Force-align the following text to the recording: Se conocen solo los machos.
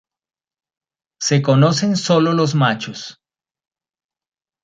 Se 1.21 1.43
conocen 1.43 1.95
solo 1.95 2.33
los 2.33 2.55
machos. 2.55 3.21